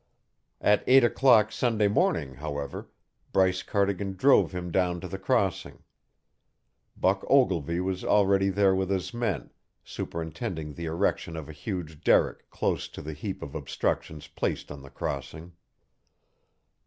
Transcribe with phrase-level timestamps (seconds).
[0.61, 2.89] At eight o'clock Sunday morning, however,
[3.31, 5.83] Bryce Cardigan drove him down to the crossing.
[6.97, 9.51] Buck Ogilvy was already there with his men,
[9.83, 14.81] superintending the erection of a huge derrick close to the heap of obstructions placed on
[14.81, 15.51] the crossing.